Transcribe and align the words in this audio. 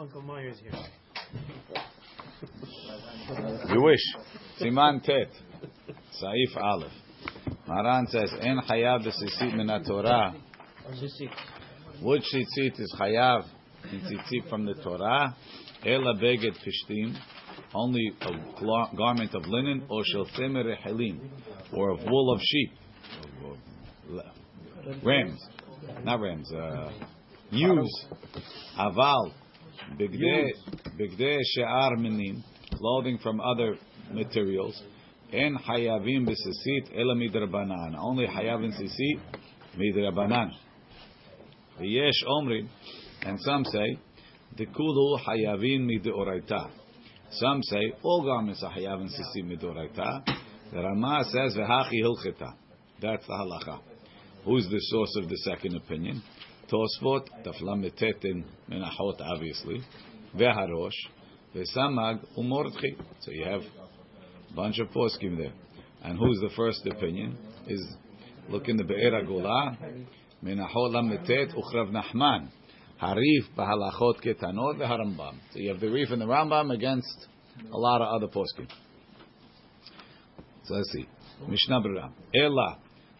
Uncle 0.00 0.22
Myers 0.22 0.56
here. 0.62 0.72
You 3.68 3.82
wish. 3.82 4.00
Siman 4.58 5.02
Tet. 5.04 5.28
Saif 6.18 6.56
Aleph. 6.56 6.90
Maran 7.68 8.06
says, 8.06 8.32
En 8.40 8.62
Hayav 8.66 9.04
b'sisit 9.04 9.54
min 9.54 9.68
Torah. 9.84 10.34
Which 12.02 12.22
tzitzit 12.22 12.80
is 12.80 12.96
Hayav 12.98 13.44
in 13.92 14.00
tzitzit 14.00 14.48
from 14.48 14.64
the 14.64 14.72
Torah? 14.82 15.36
Ela 15.84 16.14
beged 16.14 16.56
pishtim. 16.56 17.14
Only 17.74 18.10
a 18.22 18.96
garment 18.96 19.34
of 19.34 19.46
linen, 19.48 19.84
or 19.90 20.02
shel 20.06 20.24
rehelim, 20.24 21.20
or 21.74 21.90
of 21.90 22.00
wool 22.04 22.32
of 22.32 22.40
sheep, 22.40 22.72
rams, 25.04 25.46
not 26.04 26.20
rams, 26.20 26.50
uh, 26.52 26.90
ewes, 27.50 28.06
aval, 28.78 29.32
bigdei 29.98 31.38
she'ar 31.54 31.96
minim, 31.96 32.42
clothing 32.74 33.18
from 33.18 33.40
other 33.40 33.76
materials, 34.12 34.82
en 35.32 35.56
hayavim 35.56 36.26
b'sisit 36.26 36.90
ela 36.94 37.14
midrabanan, 37.14 37.96
only 37.98 38.26
hayav 38.26 38.64
in 38.64 38.72
sisit 38.72 39.20
midrabanan. 39.76 40.50
Yesh 41.80 42.24
omrim, 42.28 42.68
and 43.22 43.40
some 43.40 43.64
say, 43.64 43.98
the 44.56 44.66
kulu 44.66 45.18
hayavim 45.18 45.86
midoraita. 45.86 46.70
Some 47.32 47.62
say 47.62 47.92
all 48.02 48.22
garments 48.24 48.62
are 48.62 48.72
hayav 48.72 49.00
sisit 49.02 49.44
midoraita. 49.44 50.24
The 50.72 50.78
Rama 50.82 51.24
says 51.24 51.56
v'hachi 51.56 52.02
hilcheta. 52.02 52.54
That's 53.00 53.26
the 53.26 53.32
halacha. 53.32 53.80
Who's 54.44 54.68
the 54.68 54.80
source 54.80 55.16
of 55.16 55.28
the 55.28 55.36
second 55.38 55.76
opinion? 55.76 56.22
Tosfot, 56.70 57.26
Taflametet 57.44 58.24
in 58.24 58.44
Menachot, 58.70 59.20
obviously. 59.20 59.82
Veharosh, 60.36 60.90
Vesamag, 61.54 62.24
Umordchi. 62.38 62.96
So 63.20 63.32
you 63.32 63.44
have 63.44 63.62
a 63.62 64.54
bunch 64.54 64.78
of 64.78 64.88
poskim 64.88 65.36
there. 65.36 65.52
And 66.02 66.18
who's 66.18 66.38
the 66.40 66.50
first 66.56 66.86
opinion? 66.86 67.36
Is 67.66 67.96
look 68.48 68.68
in 68.68 68.76
the 68.76 68.84
Be'er 68.84 69.22
HaGolah, 69.22 69.76
Menachot 70.42 70.94
Lametet, 70.94 71.54
Uchrav 71.54 71.90
Nachman. 71.90 72.48
Harif 73.02 73.48
Bahalachot 73.56 74.22
Ketanot 74.24 74.76
Veharambam. 74.76 75.38
So 75.52 75.58
you 75.58 75.70
have 75.70 75.80
the 75.80 75.88
Rif 75.90 76.10
and 76.10 76.20
the 76.20 76.26
Rambam 76.26 76.72
against 76.72 77.26
a 77.72 77.76
lot 77.76 78.02
of 78.02 78.14
other 78.14 78.26
poskim. 78.26 78.68
So 80.64 80.74
let's 80.74 80.92
see. 80.92 81.08
Mishnah 81.48 81.80
Berurah. 81.80 82.12
Ela. 82.34 82.78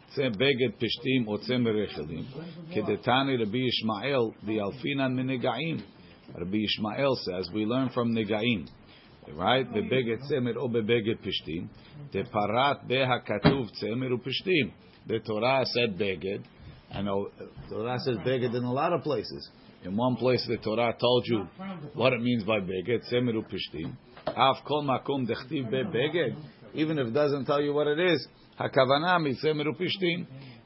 צא 0.10 0.30
בגד 0.30 0.72
פשתים 0.78 1.28
או 1.28 1.38
צמר 1.38 1.72
רחלים, 1.72 2.24
כדתני 2.72 3.38
רבי 3.38 3.68
ישמעאל 3.68 4.30
דיאלפינן 4.44 5.16
מנגעים. 5.16 5.78
Rabbi 6.34 6.58
Yishmael 6.58 7.16
says, 7.18 7.52
we 7.54 7.66
learn 7.66 7.90
from 7.90 8.14
Negaim, 8.14 8.68
right? 9.38 9.68
בבגד 9.74 10.18
צמר 10.30 10.56
או 10.56 10.70
בבגד 10.70 11.16
פשתים, 11.22 11.68
דפרת 12.12 12.78
בהכתוב 12.88 13.70
צמר 13.70 14.16
ופשתים. 14.16 14.70
The 15.08 15.20
Torah 15.20 15.64
said 15.66 16.00
beged, 16.00 16.44
and 16.92 17.08
the 17.08 17.48
Torah 17.70 18.00
says 18.00 18.18
beged 18.26 18.56
in 18.56 18.64
a 18.64 18.74
lot 18.74 18.92
of 18.92 19.04
places. 19.04 19.52
In 19.84 19.96
one 19.96 20.16
place, 20.16 20.44
the 20.48 20.58
Torah 20.58 20.96
told 21.00 21.24
you 21.28 21.46
what 21.94 22.12
it 22.14 22.22
means 22.22 22.44
by 22.44 22.60
beged, 22.60 23.02
tzemer 23.04 23.36
upishtim. 23.36 23.94
Af 24.26 24.58
kol 24.66 24.84
makom 24.84 25.28
dechtiv 25.28 25.70
be 25.70 25.84
beged, 25.84 26.36
even 26.75 26.99
if 26.99 27.09
it 27.09 27.15
doesn't 27.15 27.45
tell 27.47 27.61
you 27.61 27.73
what 27.73 27.87
it 27.87 27.99
is. 27.99 28.27
Hakavana 28.59 29.23
mi 29.23 29.37
tzemer. 29.43 29.67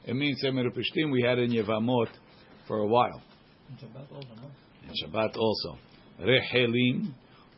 It 0.05 0.15
means 0.15 0.43
tzemer 0.43 0.65
upishtim. 0.67 1.11
We 1.11 1.21
had 1.21 1.39
in 1.39 1.51
Yevamot 1.51 2.09
for 2.67 2.77
a 2.79 2.87
while. 2.87 3.21
In 3.79 4.93
Shabbat 5.03 5.35
also. 5.35 5.77
Rehelim 6.21 7.13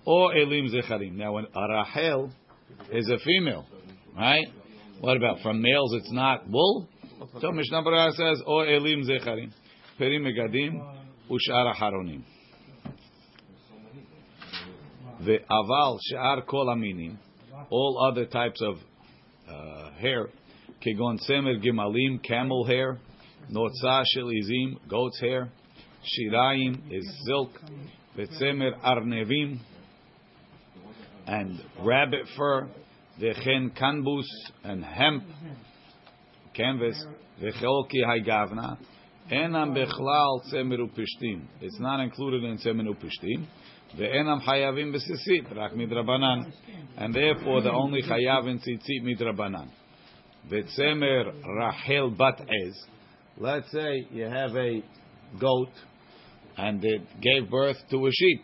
or 0.06 0.36
elim 0.36 0.70
zecharim. 0.70 1.14
Now, 1.14 1.34
when 1.34 1.46
arachel 1.56 2.32
is 2.92 3.10
a 3.10 3.18
female, 3.20 3.66
right? 4.16 4.48
What 5.00 5.18
about 5.18 5.42
from 5.42 5.62
males? 5.62 5.94
It's 5.96 6.12
not 6.12 6.50
wool. 6.50 6.88
So 7.42 7.52
Mishnah 7.52 7.84
Berurah 7.84 8.14
says 8.14 8.42
or 8.46 8.66
elim 8.66 9.04
zecharim, 9.04 9.52
perim 10.00 10.22
megadim 10.22 10.82
ushar 11.30 11.76
haronim. 11.76 12.24
The 15.26 15.40
aval 15.50 16.00
she'ar 16.10 16.42
kol 16.44 16.68
aminim, 16.68 17.18
all 17.70 18.10
other 18.12 18.26
types 18.26 18.62
of 18.62 18.76
uh, 19.50 19.92
hair, 20.00 20.28
kegon 20.86 21.20
semer 21.30 21.64
gimalim, 21.64 22.22
camel 22.24 22.66
hair, 22.66 22.98
notza 23.52 24.04
shel 24.14 24.26
izim, 24.26 24.78
goat's 24.90 25.20
hair, 25.20 25.50
shirayim 26.04 26.82
is 26.92 27.06
silk, 27.26 27.52
vetzemer 28.18 28.80
arnevim, 28.82 29.60
and 31.26 31.60
rabbit 31.82 32.26
fur, 32.36 32.70
vechen 33.22 33.78
kanbus 33.78 34.26
and 34.64 34.84
hemp, 34.84 35.24
canvas, 36.54 37.06
vecholki 37.42 38.04
haigavna, 38.06 38.78
enam 39.32 39.76
bechlal 39.76 40.42
tzemer 40.52 40.80
upishtim. 40.80 41.46
It's 41.62 41.80
not 41.80 42.00
included 42.00 42.44
in 42.44 42.58
tzemer 42.58 42.88
upishtim. 42.88 43.46
Ve'enam 43.98 44.42
chayavim 44.46 44.94
b'sisit, 44.94 45.56
rak 45.56 45.74
midrabanan. 45.74 46.52
And 46.98 47.14
therefore, 47.14 47.62
the 47.62 47.72
only 47.72 48.02
chayav 48.02 48.48
in 48.50 48.60
tzitzit 48.60 49.04
midrabanan. 49.04 49.70
Ve'tzemer 50.52 51.34
rachel 51.58 52.12
bat 52.12 52.42
ez. 52.42 52.76
Let's 53.38 53.72
say 53.72 54.08
you 54.12 54.26
have 54.26 54.56
a 54.56 54.82
goat, 55.40 55.70
and 56.58 56.84
it 56.84 57.02
gave 57.22 57.50
birth 57.50 57.78
to 57.92 58.08
a 58.08 58.12
sheep. 58.12 58.44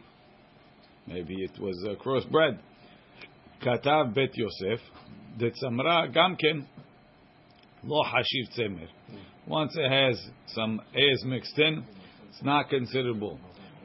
Maybe 1.07 1.35
it 1.35 1.59
was 1.59 1.85
a 1.89 1.95
crossbred. 1.95 2.59
Katav 3.63 4.13
bet 4.13 4.29
Yosef, 4.35 4.79
the 5.39 5.51
tzamra 5.51 6.15
gamken 6.15 6.65
lo 7.83 8.03
hashiv 8.03 8.57
tzemer. 8.57 8.87
Once 9.47 9.75
it 9.75 9.91
has 9.91 10.19
some 10.47 10.79
airs 10.95 11.23
mixed 11.25 11.57
in, 11.59 11.83
it's 12.29 12.43
not 12.43 12.69
considerable. 12.69 13.39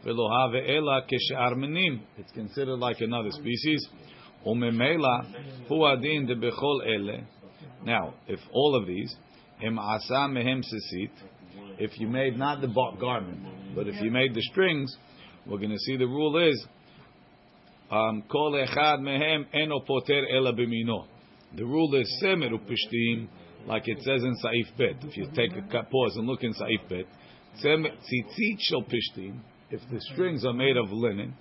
Velo 0.05 0.29
ela 0.31 1.03
kesharmenim. 1.03 2.01
It's 2.17 2.31
considered 2.33 2.77
like 2.77 3.01
another 3.01 3.31
species. 3.31 3.87
Umemela 4.47 5.27
ele. 5.71 7.27
Now, 7.85 8.15
if 8.27 8.41
all 8.53 8.77
of 8.81 8.87
these, 8.87 9.15
him 9.59 9.79
asa 9.79 10.29
mehem 10.29 10.63
sisit, 10.63 11.11
if 11.79 11.99
you 11.99 12.09
made 12.09 12.37
not 12.37 12.61
the 12.61 12.69
garment, 13.01 13.75
but 13.75 13.89
if 13.89 14.01
you 14.01 14.11
made 14.11 14.35
the 14.35 14.43
strings, 14.43 14.97
we're 15.47 15.59
going 15.59 15.71
to 15.71 15.79
see 15.79 15.97
the 15.97 16.07
rule 16.07 16.49
is 16.49 16.67
um, 17.91 18.23
kol 18.31 18.53
echad 18.53 19.01
mehem 19.01 19.47
eno 19.53 19.81
poter 19.81 20.25
ela 20.35 20.53
b'mino. 20.53 21.07
The 21.57 21.65
rule 21.65 21.95
is 21.95 22.23
semer 22.23 22.51
upishtim, 22.53 23.29
like 23.67 23.87
it 23.87 23.99
says 23.99 24.23
in 24.23 24.37
Saif 24.45 24.77
Bet. 24.77 25.05
If 25.09 25.17
you 25.17 25.29
take 25.35 25.53
a 25.53 25.83
pause 25.85 26.17
and 26.17 26.27
look 26.27 26.43
in 26.43 26.53
Saif 26.55 26.89
Bet, 26.89 27.07
tzitzit 27.63 29.35
if 29.71 29.81
the 29.91 30.01
strings 30.13 30.45
are 30.47 30.53
made 30.53 30.77
of 30.77 30.91
linen, 30.91 31.35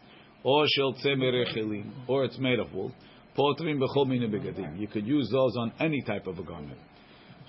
or 0.44 0.66
shel 0.68 0.94
tzemer 0.94 1.46
echelim, 1.46 1.92
or 2.08 2.26
it's 2.26 2.38
made 2.38 2.60
of 2.60 2.74
wool, 2.74 2.92
potrim 3.38 3.80
b'chol 3.80 4.08
mina 4.08 4.28
begadim. 4.28 4.80
You 4.80 4.88
could 4.88 5.08
use 5.08 5.30
those 5.32 5.56
on 5.58 5.72
any 5.80 6.02
type 6.02 6.28
of 6.28 6.38
a 6.40 6.44
garment. 6.44 6.80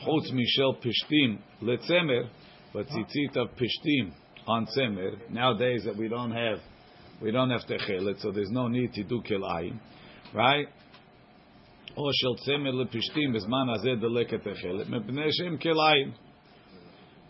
Chutz 0.05 0.33
mishel 0.33 0.77
pishtim 0.81 1.39
letzemer, 1.63 2.29
but 2.73 2.87
tzitzit 2.87 3.37
of 3.37 3.49
pishtim 3.57 4.13
on 4.47 4.67
tzemer. 4.67 5.31
Nowadays 5.31 5.83
that 5.85 5.97
we 5.97 6.09
don't 6.09 6.33
have, 6.33 6.59
we 7.21 7.31
don't 7.31 7.51
have 7.51 7.63
techelet, 7.63 8.21
so 8.21 8.31
there's 8.31 8.51
no 8.51 8.69
need 8.69 8.93
to 8.95 9.03
do 9.03 9.23
kilayim, 9.23 9.81
right? 10.35 10.69
או 11.98 12.10
של 12.14 12.44
צמר 12.46 12.72
לפשתים 12.72 13.34
בזמן 13.34 13.70
הזה 13.76 13.90
דלק 14.02 14.34
התכלת, 14.34 14.90
מפני 14.90 15.32
שהם 15.32 15.58
כליים. 15.58 16.12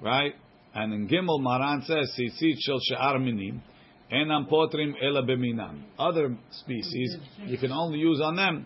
Right? 0.01 0.35
And 0.73 0.91
in 0.93 1.07
Gimel, 1.07 1.39
Maran 1.39 1.81
says, 1.81 2.15
ציצית 2.15 2.57
של 2.59 2.73
שאר 2.79 3.17
מינים, 3.17 3.57
אינם 4.11 4.43
פותרים 4.49 4.93
אלא 5.01 5.21
במינם. 5.21 5.75
Other 5.99 6.27
species, 6.51 7.17
you 7.47 7.57
can 7.57 7.71
only 7.71 7.99
use 7.99 8.21
on 8.21 8.35
them, 8.35 8.63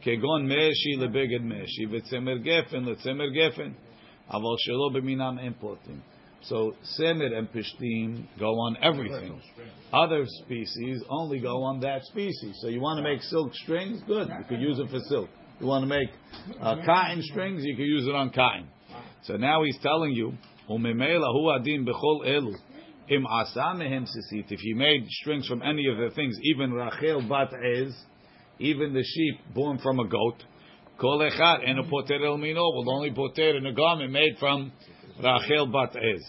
כגון 0.00 0.46
משי 0.46 0.96
לבגד 0.98 1.42
משי, 1.42 1.86
וצמר 1.90 2.36
גפן 2.36 2.84
לצמר 2.84 3.28
גפן, 3.28 3.72
אבל 4.30 4.54
שלא 4.58 4.90
במינם 4.92 5.38
אין 5.38 5.52
פותרים. 5.60 6.00
So 6.42 6.74
semer 6.82 7.34
and 7.36 7.52
pishtim 7.52 8.26
go 8.38 8.46
on 8.46 8.76
everything. 8.82 9.40
Other 9.92 10.24
species 10.42 11.02
only 11.10 11.38
go 11.38 11.62
on 11.62 11.80
that 11.80 12.02
species. 12.04 12.58
So 12.62 12.68
you 12.68 12.80
want 12.80 12.96
to 12.96 13.02
make 13.02 13.22
silk 13.22 13.54
strings? 13.54 14.00
Good. 14.06 14.28
You 14.28 14.44
could 14.48 14.60
use 14.60 14.78
it 14.78 14.88
for 14.88 15.00
silk. 15.08 15.28
You 15.59 15.67
want 15.67 15.83
to 15.83 15.87
make 15.87 16.09
uh, 16.61 16.75
cotton 16.85 17.21
strings? 17.21 17.63
You 17.63 17.75
can 17.75 17.85
use 17.85 18.05
it 18.05 18.13
on 18.13 18.31
cotton. 18.31 18.67
So 19.23 19.37
now 19.37 19.63
he's 19.63 19.77
telling 19.81 20.11
you, 20.11 20.33
umemela 20.69 21.31
hu 21.31 21.49
adin 21.49 21.85
bechol 21.85 22.27
elu. 22.27 22.53
Im 23.09 23.25
asa 23.25 23.73
mehem 23.75 24.03
sisit. 24.03 24.51
If 24.51 24.63
you 24.63 24.75
made 24.75 25.07
strings 25.07 25.47
from 25.47 25.61
any 25.61 25.87
of 25.87 25.97
the 25.97 26.13
things, 26.15 26.37
even 26.43 26.73
Rachel 26.73 27.21
bat 27.29 27.53
ez, 27.53 27.93
even 28.59 28.93
the 28.93 29.03
sheep 29.03 29.39
born 29.53 29.77
from 29.77 29.99
a 29.99 30.07
goat, 30.07 30.43
kol 30.99 31.19
echad 31.19 31.69
and 31.69 31.79
a 31.79 31.83
poter 31.83 32.25
el 32.25 32.37
mino 32.37 32.61
will 32.61 32.89
only 32.89 33.11
poter 33.11 33.55
in 33.57 33.65
a 33.65 33.73
garment 33.73 34.11
made 34.11 34.35
from 34.39 34.71
Rachel 35.23 35.67
bat 35.67 35.95
ez. 35.95 36.21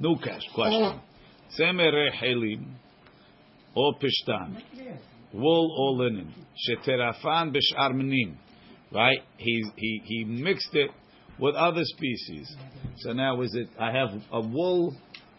Nukash 0.00 0.52
question. 0.54 1.00
Tzemer 1.58 1.92
rechelim 1.92 2.74
or 3.74 3.94
pishtan, 3.94 4.60
wool 5.32 5.74
or 5.78 6.04
linen. 6.04 6.34
Sheterafan 6.68 7.54
b'shar 7.54 7.94
minim. 7.94 8.38
Right? 8.92 9.20
He 9.38 9.64
he 9.76 10.02
he 10.04 10.24
mixed 10.24 10.74
it 10.74 10.90
with 11.38 11.54
other 11.54 11.82
species. 11.84 12.54
So 12.98 13.12
now 13.12 13.40
is 13.40 13.54
it? 13.54 13.68
I 13.78 13.90
have 13.90 14.10
a 14.30 14.40
wool, 14.40 14.94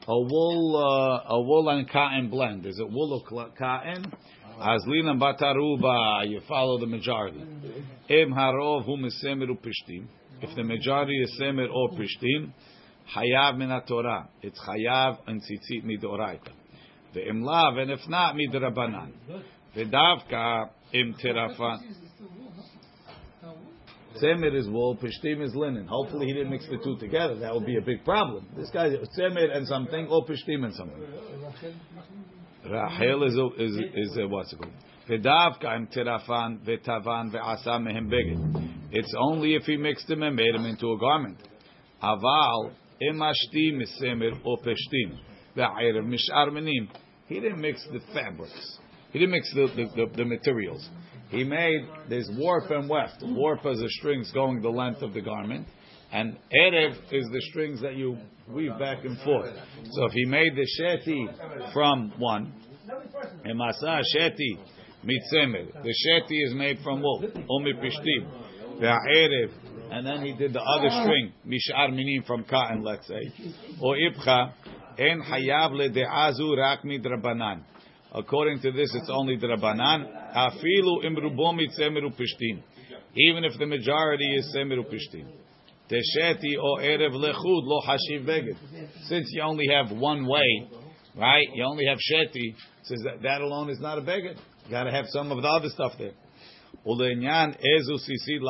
a 0.07 0.19
wool, 0.19 0.75
uh, 0.77 1.35
a 1.35 1.41
wool 1.41 1.69
and 1.69 1.89
cotton 1.89 2.29
blend. 2.29 2.65
Is 2.65 2.79
it 2.79 2.89
wool 2.89 3.21
or 3.29 3.49
cotton? 3.57 4.11
Azlina 4.59 5.17
bataruba. 5.19 6.29
You 6.29 6.41
follow 6.47 6.79
the 6.79 6.87
majority. 6.87 7.43
Im 8.09 8.31
harov 8.33 8.85
hu 8.85 8.97
pishtim. 8.97 10.07
If 10.41 10.55
the 10.55 10.63
majority 10.63 11.21
is 11.21 11.39
semer 11.41 11.67
or 11.73 11.91
pishtim, 11.91 12.51
hayav 13.15 13.57
min 13.57 13.69
Torah. 13.87 14.29
It's 14.41 14.59
hayav 14.59 15.19
and 15.27 15.41
tzitzit 15.41 15.85
midoraita. 15.85 16.51
The 17.13 17.21
imlav, 17.21 17.77
and 17.77 17.91
if 17.91 17.99
not 18.09 18.35
midrabanan. 18.35 19.13
V'davka 19.75 20.69
im 20.93 21.15
terafan. 21.15 21.79
Tzemer 24.21 24.55
is 24.55 24.67
wool, 24.69 24.95
Pishtim 24.95 25.41
is 25.43 25.55
linen. 25.55 25.87
Hopefully 25.87 26.27
he 26.27 26.33
didn't 26.33 26.51
mix 26.51 26.67
the 26.67 26.77
two 26.83 26.97
together. 26.97 27.35
That 27.39 27.53
would 27.53 27.65
be 27.65 27.77
a 27.77 27.81
big 27.81 28.05
problem. 28.05 28.47
This 28.55 28.69
guy, 28.69 28.89
Tzemer 29.17 29.55
and 29.55 29.67
something, 29.67 30.07
or 30.07 30.23
Pishtim 30.25 30.63
and 30.63 30.73
something. 30.75 31.01
Rachel 32.63 33.23
is, 33.23 33.35
a, 33.35 33.61
is, 33.61 33.75
is 33.95 34.17
a, 34.17 34.27
what's 34.27 34.53
it 34.53 34.59
called? 34.59 34.73
V'davka 35.09 35.75
im 35.75 35.87
terafan 35.87 36.59
v'tavan 36.59 37.33
ve'asa 37.33 37.79
mehem 37.79 38.07
beged. 38.07 38.69
It's 38.91 39.13
only 39.17 39.55
if 39.55 39.63
he 39.63 39.77
mixed 39.77 40.07
them 40.07 40.21
and 40.21 40.35
made 40.35 40.53
them 40.53 40.65
into 40.65 40.91
a 40.91 40.99
garment. 40.99 41.39
Aval 42.03 42.71
imashti 43.01 43.73
misemer 43.73 44.39
or 44.45 44.59
peshtim. 44.59 45.17
Ve'erev 45.57 46.05
mishar 46.05 46.49
menim. 46.49 46.87
He 47.27 47.39
didn't 47.39 47.59
mix 47.59 47.83
the 47.91 47.99
fabrics. 48.13 48.77
He 49.13 49.19
didn't 49.19 49.31
mix 49.31 49.53
the, 49.53 49.67
the, 49.75 50.05
the, 50.07 50.17
the 50.17 50.25
materials. 50.25 50.89
He 51.29 51.43
made 51.43 51.87
there's 52.09 52.29
warp 52.33 52.69
and 52.71 52.89
weft. 52.89 53.21
Warp 53.21 53.65
is 53.65 53.79
the 53.79 53.89
strings 53.89 54.31
going 54.31 54.61
the 54.61 54.69
length 54.69 55.03
of 55.03 55.13
the 55.13 55.21
garment, 55.21 55.67
and 56.11 56.37
erev 56.51 56.93
is 57.11 57.27
the 57.31 57.41
strings 57.49 57.79
that 57.81 57.95
you 57.95 58.17
weave 58.47 58.77
back 58.79 59.05
and 59.05 59.17
forth. 59.19 59.53
So 59.91 60.05
if 60.05 60.13
he 60.13 60.25
made 60.25 60.55
the 60.55 60.67
sheti 60.79 61.73
from 61.73 62.11
one, 62.17 62.53
and 63.43 63.59
masa 63.59 64.01
sheti 64.15 64.57
mitzemer, 65.05 65.71
the 65.83 65.93
sheti 66.05 66.45
is 66.47 66.53
made 66.55 66.79
from 66.83 67.01
wool, 67.01 67.23
omi 67.49 67.73
pishtim, 67.73 68.81
ve'erev, 68.81 69.51
and 69.91 70.07
then 70.07 70.23
he 70.23 70.33
did 70.33 70.53
the 70.53 70.61
other 70.61 70.89
string, 71.03 71.33
mishar 71.47 71.91
minim 71.91 72.23
from 72.25 72.43
cotton, 72.45 72.83
let's 72.83 73.07
say, 73.07 73.31
or 73.79 73.95
ibcha, 73.95 74.53
en 74.97 75.21
hayav 75.21 75.71
le'de'azu 75.71 76.57
rak 76.57 76.83
midrabanan. 76.83 77.63
According 78.13 78.59
to 78.61 78.71
this, 78.71 78.93
it's 78.93 79.09
only 79.11 79.37
drabanan. 79.37 80.05
Afilu. 80.35 81.03
Even 83.15 83.43
if 83.43 83.57
the 83.59 83.65
majority 83.65 84.35
is 84.35 84.55
semeru 84.55 84.85
pishtim. 84.85 85.27
Tesheti 85.89 86.55
o 86.59 86.77
erev 86.79 87.11
lechud 87.11 87.35
lo 87.43 87.81
hashiv 87.87 88.25
beged. 88.25 88.57
Since 89.07 89.27
you 89.31 89.41
only 89.41 89.67
have 89.67 89.95
one 89.95 90.25
way, 90.27 90.69
right? 91.15 91.47
You 91.53 91.63
only 91.65 91.85
have 91.85 91.97
sheti. 91.97 92.55
Says 92.83 92.99
that, 93.03 93.21
that 93.23 93.41
alone 93.41 93.69
is 93.69 93.79
not 93.79 93.97
a 93.97 94.01
beged. 94.01 94.37
You 94.65 94.71
got 94.71 94.83
to 94.83 94.91
have 94.91 95.05
some 95.09 95.31
of 95.31 95.41
the 95.41 95.47
other 95.47 95.69
stuff 95.69 95.93
there. 95.97 96.13
Ulenyan 96.85 97.55
ezu 97.57 97.97
sisid 97.97 98.41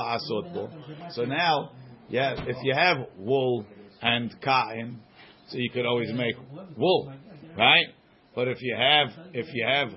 bo. 0.54 0.70
So 1.12 1.24
now, 1.24 1.72
yeah, 2.10 2.36
if 2.48 2.58
you 2.64 2.74
have 2.74 2.98
wool 3.18 3.66
and 4.02 4.36
cotton, 4.42 5.02
so 5.48 5.58
you 5.58 5.70
could 5.70 5.86
always 5.86 6.12
make 6.14 6.36
wool, 6.78 7.14
right? 7.58 7.86
But 8.36 8.48
if 8.48 8.62
you 8.62 8.76
have 8.76 9.10
if 9.34 9.54
you 9.54 9.66
have 9.68 9.90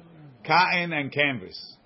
cotton 0.46 0.92
and 0.92 1.10
canvas, 1.12 1.76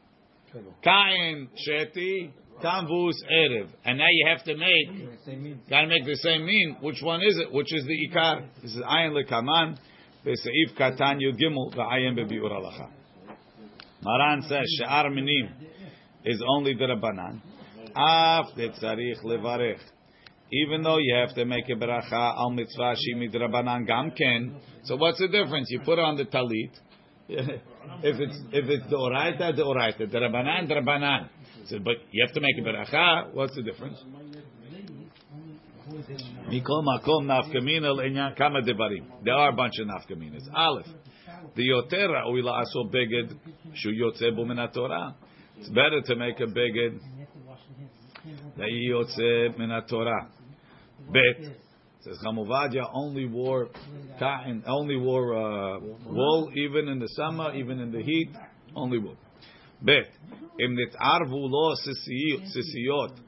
cotton 0.82 1.48
sheti, 1.68 2.32
canvas 2.60 3.22
erev, 3.32 3.68
and 3.84 3.98
now 3.98 4.06
you 4.10 4.26
have 4.28 4.44
to 4.44 4.56
make 4.56 5.68
got 5.68 5.82
to 5.82 5.86
make 5.86 6.04
the 6.04 6.16
same 6.16 6.44
mean. 6.44 6.76
Which 6.80 7.00
one 7.02 7.20
is 7.22 7.38
it? 7.38 7.52
Which 7.52 7.72
is 7.72 7.84
the 7.84 8.08
ikar? 8.08 8.48
This 8.62 8.72
is 8.72 8.82
ayin 8.82 9.12
lekaman 9.12 9.78
beseif 10.26 10.76
katan 10.76 11.20
yud 11.20 11.38
gimel 11.40 11.74
va'ayin 11.74 12.18
bebiur 12.18 12.50
alacha. 12.50 12.88
Maran 14.02 14.42
says 14.42 14.66
she'ar 14.78 15.10
minim 15.10 15.50
is 16.24 16.42
only 16.48 16.74
the 16.74 16.84
rabbanan. 16.84 17.40
Af 17.94 18.46
de 18.56 18.70
tzarich 18.70 19.22
levarech. 19.24 19.80
Even 20.52 20.82
though 20.82 20.98
you 20.98 21.14
have 21.14 21.34
to 21.36 21.44
make 21.44 21.68
a 21.68 21.74
bracha 21.74 22.36
al 22.36 22.50
mitzvah 22.50 22.94
shimi 22.96 23.32
drabanan 23.32 23.88
gamken. 23.88 24.54
So 24.84 24.96
what's 24.96 25.18
the 25.18 25.28
difference? 25.28 25.68
You 25.70 25.80
put 25.80 25.98
on 25.98 26.16
the 26.16 26.24
talit. 26.24 26.72
if 27.28 28.18
it's 28.18 28.38
if 28.52 28.68
it's 28.68 28.90
the 28.90 28.96
oraita, 28.96 29.54
the 29.54 29.62
oraita, 29.62 30.10
the 30.10 30.18
rabbanan, 30.18 30.66
the 30.66 30.74
rabbanan. 30.74 31.28
So, 31.66 31.78
but 31.78 31.96
you 32.10 32.24
have 32.26 32.34
to 32.34 32.40
make 32.40 32.58
a 32.58 32.62
bracha. 32.62 33.32
What's 33.32 33.54
the 33.54 33.62
difference? 33.62 33.98
There 39.24 39.34
are 39.34 39.48
a 39.48 39.52
bunch 39.52 39.74
of 39.78 39.86
nafkaminas. 39.86 40.52
Aleph. 40.52 40.86
The 41.54 41.68
yotera 41.68 42.26
uila 42.26 42.64
aso 42.64 42.90
beged 42.92 43.36
shu 43.74 43.90
yotze 43.90 44.74
Torah. 44.74 45.14
It's 45.58 45.68
better 45.68 46.00
to 46.04 46.16
make 46.16 46.40
a 46.40 46.46
beged 46.46 47.00
that 48.56 48.68
yotze 48.68 49.58
min. 49.58 49.70
Bet 51.12 51.52
says 52.00 52.18
Chamuvadia 52.24 52.88
only 52.92 53.26
wore 53.26 53.68
cotton, 54.18 54.62
only 54.66 54.96
wore 54.96 55.34
uh, 55.34 55.80
wool, 56.06 56.50
even 56.54 56.88
in 56.88 56.98
the 56.98 57.08
summer, 57.08 57.54
even 57.54 57.78
in 57.78 57.92
the 57.92 58.02
heat, 58.02 58.30
only 58.74 58.98
wool. 58.98 59.16
Bet 59.82 60.08
im 60.58 60.76
nit'arvu 60.76 61.30
lo 61.30 61.74
sisiyot 61.74 63.18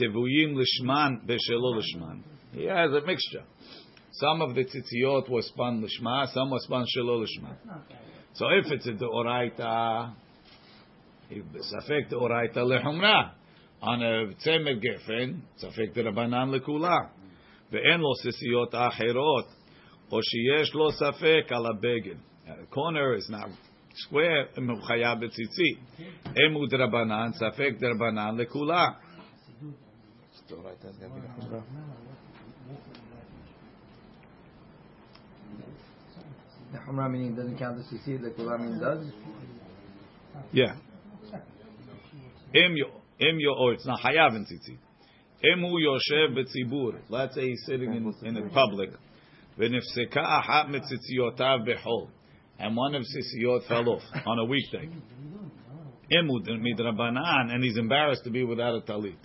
tevuyim 0.00 0.54
lishman 0.54 1.26
beshelo 1.26 1.80
lishman. 1.80 2.22
He 2.52 2.64
has 2.64 2.90
a 2.90 3.04
mixture. 3.06 3.44
Some 4.12 4.40
of 4.40 4.54
the 4.54 4.64
tzitziyot 4.64 5.28
was 5.28 5.46
spun 5.48 5.82
lishma, 5.82 6.32
some 6.32 6.50
was 6.50 6.64
spun 6.64 6.86
shelo 6.96 7.22
lishma. 7.22 7.56
So 8.34 8.46
if 8.48 8.72
it's 8.72 8.86
a 8.86 8.92
deoraita, 8.92 10.14
safek 11.30 12.10
deoraita 12.10 12.58
lehumra 12.58 13.32
on 13.82 14.02
a 14.02 14.32
tzemer 14.42 14.80
gefen, 14.82 15.40
safek 15.62 15.94
derabanan 15.94 16.58
lekula. 16.58 17.10
ואין 17.71 17.99
לו 17.99 18.15
סיסיות 18.15 18.75
אחרות, 18.75 19.45
או 20.11 20.19
שיש 20.23 20.73
לו 20.73 20.91
ספק 20.91 21.51
על 21.51 21.65
הבגד. 21.65 22.15
corner 22.71 23.15
is 23.17 23.29
not 23.29 23.49
square, 23.93 24.59
הוא 24.69 24.81
חייב 24.81 25.19
בציצית. 25.25 25.77
אם 26.27 26.53
הוא 26.53 26.67
דרבנן, 26.69 27.31
ספק 27.33 27.71
דרבנן 27.79 28.37
לכולה. 28.37 28.87
The 36.73 36.77
Humra 36.77 37.11
meaning 37.11 37.35
doesn't 37.35 37.57
count 37.57 37.77
the 37.77 37.83
CC, 37.83 38.21
the 38.21 38.29
Kula 38.29 38.57
meaning 38.59 38.79
does? 38.79 39.05
Yeah. 40.53 40.75
Im 42.53 42.75
yo, 42.75 42.87
im 43.19 43.39
yo, 43.39 43.53
or 43.53 43.73
it's 43.73 43.85
not 43.85 43.99
hayav 44.01 44.35
in 44.35 44.45
tzitzit. 44.45 44.77
Emu 45.44 45.78
yoshev 45.78 46.36
betzibur. 46.36 46.98
Let's 47.08 47.34
say 47.34 47.48
he's 47.48 47.62
sitting 47.66 47.92
in, 47.92 48.14
in 48.26 48.36
a 48.36 48.48
public. 48.50 48.90
V'nifseka 49.58 50.16
ahat 50.16 50.68
mitzitziotav 50.68 51.66
behol. 51.66 52.08
And 52.58 52.74
one 52.74 52.94
of 52.94 53.02
sisiyot 53.02 53.68
fell 53.68 53.88
off 53.88 54.02
on 54.24 54.38
a 54.38 54.44
weekday. 54.46 54.88
Emu 56.10 56.40
midrabanan, 56.40 57.52
and 57.52 57.62
he's 57.62 57.76
embarrassed 57.76 58.24
to 58.24 58.30
be 58.30 58.44
without 58.44 58.76
a 58.76 58.80
talit. 58.80 59.16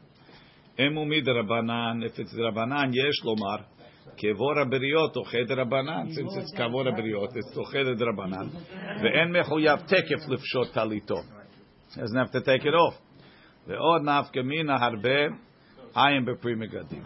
Emu 0.78 1.06
midrabanan, 1.06 2.04
if 2.04 2.20
it's 2.20 2.34
drabanan, 2.34 2.94
yesh 2.94 3.22
lomar. 3.24 3.64
Kevora 4.22 4.66
beriot, 4.66 5.16
oched 5.16 5.50
drabanan. 5.50 6.14
Since 6.14 6.34
it's 6.36 6.54
kavora 6.54 6.92
beriot, 6.92 7.34
it's 7.36 7.56
oched 7.56 7.98
drabanan. 7.98 8.52
Ve'en 9.02 9.32
mechuyav 9.32 9.88
tekef 9.88 10.28
lifshot 10.28 10.74
talito. 10.76 11.24
Doesn't 11.96 12.18
have 12.18 12.32
to 12.32 12.42
take 12.42 12.66
it 12.66 12.74
off. 12.74 12.96
Ve'od 13.70 14.02
nafkemina 14.02 14.78
harbe 14.78 15.38
I 15.95 16.13
am 16.13 16.27
bepri 16.27 16.55
megadim. 16.55 17.05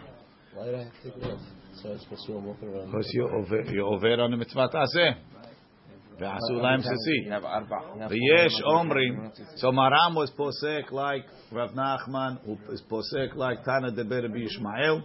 Why 0.53 0.65
did 0.65 0.75
I 0.75 0.83
have 0.83 0.91
to 0.91 1.11
take 1.11 1.23
it 1.23 1.31
off? 1.31 1.39
So 1.81 1.91
it's 1.93 2.03
supposed 2.03 2.27
to 2.27 2.33
walk 2.33 2.61
around. 2.61 2.87
Because 2.87 3.09
you 3.13 3.27
over 3.27 3.61
you 3.71 3.85
over 3.85 4.21
on 4.21 4.31
the 4.31 4.37
mitzvah 4.37 4.69
taseh. 4.69 5.15
ועשו 6.21 6.61
להם 6.61 6.81
sisi. 6.81 7.29
ויש 8.09 8.61
אומרים, 8.61 9.29
so 9.55 9.71
Maram 9.71 10.15
was 10.15 10.29
posek 10.31 10.91
like 10.91 11.25
Rav 11.51 11.71
Nachman, 11.71 12.37
who 12.45 12.57
is 12.71 12.81
posek 12.89 13.35
like 13.35 13.63
Tana 13.63 13.91
de 13.91 14.03
Rabbi 14.03 14.37
Yishmael, 14.37 15.03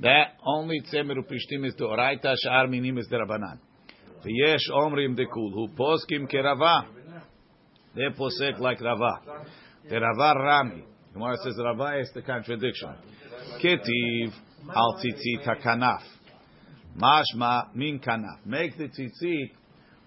that 0.00 0.36
only 0.46 0.80
Tzemer 0.82 1.16
Upishtim 1.16 1.66
is 1.66 1.74
the 1.76 1.84
Oraita, 1.84 2.34
Sha'ar 2.46 2.68
Minim 2.68 2.98
is 2.98 3.08
the 3.08 3.16
Rabbanan. 3.16 3.58
ויש 4.24 4.70
אומרים 4.70 5.16
דקול, 5.16 5.52
who 5.52 5.68
poskim 5.76 6.28
kerava, 6.32 6.84
they 7.96 8.08
posek 8.16 8.60
like 8.60 8.80
Rava. 8.80 9.20
The 9.88 9.98
Rava 10.00 10.38
Rami. 10.38 10.84
Gemara 11.17 11.37
says 11.43 11.55
Rava 11.57 11.99
is 11.99 12.11
the 12.13 12.21
contradiction. 12.21 12.93
Ketiv 13.63 14.33
al 14.69 15.01
tzitzit 15.03 15.47
hakanaf. 15.47 16.03
Mashma 16.95 17.73
min 17.73 17.99
kanaf. 17.99 18.45
Make 18.45 18.77
the 18.77 18.83
tzitzit 18.83 19.49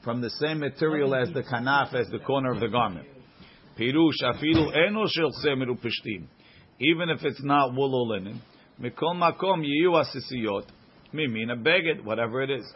from 0.04 0.20
the 0.20 0.30
same 0.30 0.60
material 0.60 1.12
as 1.16 1.32
the 1.32 1.42
kanaf, 1.42 1.94
as 1.94 2.06
the 2.10 2.20
corner 2.20 2.52
of 2.52 2.60
the 2.60 2.68
garment. 2.68 3.08
Pirush 3.76 4.22
afilu 4.22 4.72
eno 4.86 5.06
shel 5.08 5.32
semer 5.44 5.66
upishtim. 5.66 6.28
Even 6.78 7.10
if 7.10 7.24
it's 7.24 7.42
not 7.42 7.74
wool 7.74 7.92
or 7.92 8.16
linen, 8.16 8.40
mikol 8.80 9.16
makom 9.16 9.64
yiyu 9.64 9.90
asisiyot, 9.90 10.66
mimina 11.12 11.60
beged, 11.60 12.04
whatever 12.04 12.40
it 12.42 12.50
is. 12.50 12.72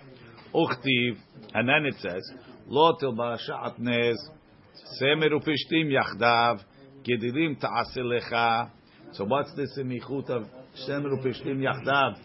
Uchtiv, 0.53 1.19
and 1.55 1.69
then 1.69 1.87
it 1.87 1.95
says, 2.00 2.29
lo 2.67 2.97
tilba 3.00 3.38
sha'atnez, 3.49 4.17
semer 5.00 5.31
upishtim 5.31 5.93
yachdav, 5.93 6.61
gedilim 7.06 7.61
ta'aselecha. 7.61 8.70
So 9.12 9.25
what's 9.25 9.54
this 9.54 9.76
in 9.78 9.88
Michut 9.88 10.28
of 10.30 10.44
semer 10.88 11.12
upishtim 11.12 11.62
yachdav, 11.62 12.16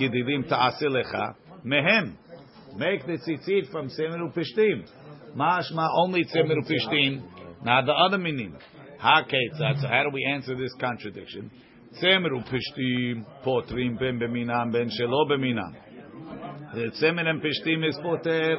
gedilim 0.00 0.48
ta'aselecha? 0.48 1.34
Mehem. 1.64 2.14
Make 2.76 3.06
the 3.06 3.18
tzitzit 3.18 3.70
from 3.70 3.88
semer 3.88 4.20
upishtim. 4.20 4.86
Mashma 5.36 5.88
only 5.96 6.24
semer 6.24 6.56
upishtim. 6.56 7.22
Now 7.64 7.84
the 7.84 7.92
other 7.92 8.18
meaning. 8.18 8.56
HaKetzat. 9.02 9.82
So 9.82 9.88
how 9.88 10.04
do 10.04 10.10
we 10.12 10.24
answer 10.24 10.56
this 10.56 10.72
contradiction? 10.80 11.50
Semer 12.02 12.30
upishtim 12.30 13.24
potrim 13.44 13.98
ben 13.98 14.18
beminam 14.18 14.72
ben 14.72 14.90
shelo 14.90 15.26
beminam. 15.30 15.74
The 16.74 16.90
semer 17.02 17.26
and 17.26 17.42
pishtim 17.42 17.88
is 17.88 17.98
poter 18.02 18.56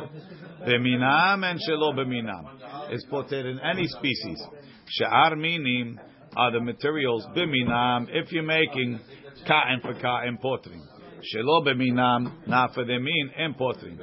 beminam 0.67 1.45
and 1.45 1.59
shelo 1.59 1.93
beminam. 1.93 2.93
Is 2.93 3.05
poter 3.09 3.47
in 3.49 3.59
any 3.59 3.87
species. 3.87 4.41
She'ar 4.88 5.36
minim 5.36 5.98
are 6.36 6.52
the 6.52 6.60
materials 6.60 7.26
beminam. 7.36 8.06
If 8.10 8.32
you're 8.32 8.42
making 8.42 9.00
cotton 9.46 9.80
for 9.82 9.94
cotton 10.00 10.38
potrim. 10.42 10.80
שלא 11.24 11.60
במינם, 11.64 12.24
נאפה 12.46 12.82
דמין, 12.82 13.28
אין 13.34 13.52
פותרים. 13.52 13.96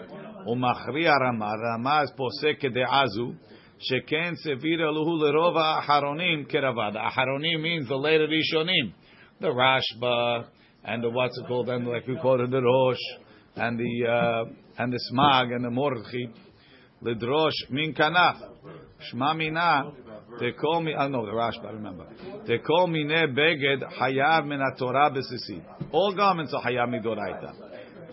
ומכריע 0.48 1.12
רמה, 1.28 1.52
רמה 1.76 2.00
אז 2.00 2.16
פוסק 2.18 2.60
כדעה 2.60 3.08
זו, 3.08 3.32
שכן 3.80 4.34
סביר 4.36 4.90
אלוהו 4.90 5.18
לרוב 5.18 5.58
האחרונים 5.58 6.46
כרבה. 6.46 6.90
The 6.94 7.08
אחרונים 7.08 7.64
means 7.64 7.88
the 7.88 7.96
later 7.96 8.30
ראשונים. 8.30 8.92
The 9.42 9.48
Rashba, 9.48 10.46
and 10.86 11.04
the 11.04 11.10
what's 11.10 11.38
it 11.38 11.48
called, 11.48 11.70
and 11.70 11.88
like 11.88 12.08
we 12.08 12.16
call 12.22 12.44
it 12.44 12.52
the 12.52 12.62
Rosh, 12.62 13.06
and 13.56 13.80
the, 13.80 14.08
uh, 14.08 14.82
and 14.82 14.94
the 14.94 15.00
Smag, 15.12 15.56
and 15.56 15.66
the 15.66 15.70
Mordchi. 15.70 16.30
לדרוש 17.02 17.54
מן 17.70 17.94
כנף. 17.94 18.36
שמע 19.00 19.34
מינה, 19.34 19.82
they 20.41 20.53
call 20.53 20.83
me, 20.83 20.95
I 20.95 21.09
know 21.09 21.25
the 21.25 21.33
Rashba, 21.33 21.67
I 21.67 21.73
remember. 21.73 22.07
They 22.47 22.59
call 22.59 22.87
me 22.89 23.05
ne 23.05 23.27
beged 23.27 23.83
hayav 23.99 24.47
min 24.47 24.61
Torah 24.79 25.11
besisi. 25.11 25.63
All 25.93 26.15
garments 26.15 26.53
are 26.55 26.63
hayav 26.63 26.89
midoraita. 26.89 27.55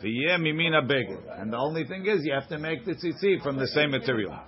V'yeh 0.01 0.39
mimina 0.39 0.87
beged. 0.89 1.41
And 1.41 1.51
the 1.51 1.57
only 1.57 1.85
thing 1.85 2.05
is, 2.05 2.19
you 2.23 2.33
have 2.33 2.47
to 2.49 2.59
make 2.59 2.85
the 2.85 2.93
tzitzi 2.93 3.41
from 3.43 3.57
the 3.57 3.67
same 3.67 3.91
material. 3.91 4.39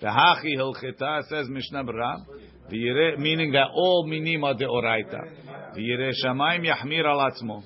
The 0.00 0.06
hachi 0.06 0.56
hilchita 0.56 1.28
says 1.28 1.48
Mishnah 1.48 1.84
Berurah. 1.84 3.18
Meaning 3.18 3.52
that 3.52 3.68
all 3.74 4.06
minim 4.08 4.44
are 4.44 4.54
deoraita. 4.54 5.76
V'yireh 5.76 6.12
shamayim 6.24 6.64
yahmir 6.64 7.04
al 7.06 7.30
atzmo. 7.30 7.62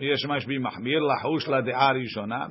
יהיה 0.00 0.16
שמש 0.16 0.44
בי 0.46 0.58
מחמיר 0.58 0.98
לחוש 0.98 1.48
לדעה 1.48 1.88
הראשונה 1.88 2.46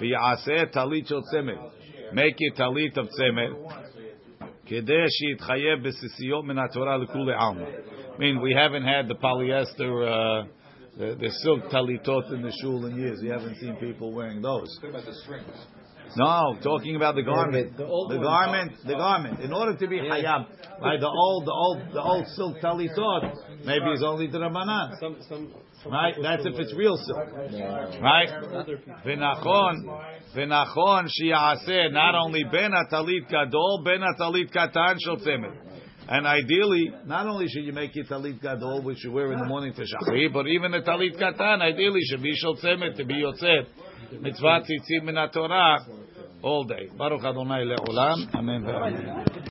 ויעשה 0.00 0.66
טלית 0.72 1.06
של 1.06 1.20
צמר. 1.20 1.68
make 2.12 2.36
it 2.38 2.56
talit 2.56 2.96
of 2.96 3.08
tzemer. 3.08 3.85
I 8.14 8.18
mean, 8.18 8.40
we 8.40 8.52
haven't 8.52 8.84
had 8.84 9.08
the 9.08 9.14
polyester, 9.14 10.42
uh, 10.42 10.46
the, 10.98 11.14
the 11.14 11.30
silk 11.42 11.64
talitot 11.70 12.32
in 12.32 12.42
the 12.42 12.52
shul 12.60 12.86
in 12.86 12.96
years. 12.96 13.20
We 13.22 13.28
haven't 13.28 13.56
seen 13.56 13.76
people 13.76 14.12
wearing 14.12 14.42
those. 14.42 14.78
No, 16.16 16.56
talking 16.62 16.96
about 16.96 17.14
the 17.14 17.22
garment, 17.22 17.76
the, 17.76 17.84
the 17.84 18.18
garment, 18.22 18.72
the 18.86 18.94
garment. 18.94 19.40
In 19.40 19.52
order 19.52 19.76
to 19.76 19.86
be 19.86 19.96
yeah. 19.96 20.16
hayab, 20.16 20.46
like 20.80 21.00
the 21.00 21.08
old, 21.08 21.46
the 21.46 21.52
old, 21.52 21.78
the 21.92 22.02
old 22.02 22.26
silk 22.28 22.60
tali 22.62 22.88
thought, 22.94 23.34
maybe 23.64 23.84
it's 23.92 24.02
only 24.02 24.26
the 24.26 24.38
rabbanan. 24.38 24.96
Right, 25.84 26.14
that's 26.20 26.46
if 26.46 26.54
it's 26.58 26.74
real 26.74 26.96
silk. 26.96 27.18
Right, 28.00 28.30
v'nachon, 29.04 29.74
v'nachon 30.34 31.08
sheyaseh. 31.20 31.92
Not 31.92 32.14
only 32.14 32.44
ben 32.44 32.72
atalit 32.72 33.28
gadol, 33.28 33.82
ben 33.84 34.00
atalit 34.00 34.50
katan 34.50 34.96
shel 34.98 35.18
and 36.08 36.24
ideally, 36.24 36.92
not 37.04 37.26
only 37.26 37.48
should 37.48 37.64
you 37.64 37.72
make 37.72 37.94
your 37.96 38.04
talit 38.04 38.40
gadol, 38.40 38.80
which 38.82 39.04
you 39.04 39.10
wear 39.10 39.32
in 39.32 39.40
the 39.40 39.44
morning 39.44 39.72
for 39.72 39.82
shachri, 39.82 40.32
but 40.32 40.46
even 40.46 40.72
a 40.72 40.80
talit 40.80 41.20
katan, 41.20 41.60
ideally 41.60 42.00
should 42.08 42.22
be 42.22 42.32
shel 42.36 42.54
to 42.54 43.04
be 43.04 43.14
yotzet. 43.14 43.66
Mitzvah 44.20 44.62
tzitzim 44.62 45.04
min 45.04 45.16
Torah 45.32 45.84
all 46.46 46.64
day. 46.64 46.88
Baruch 46.96 47.24
Adonai 47.24 47.64
le'olam. 47.64 48.18
Amen. 48.34 48.62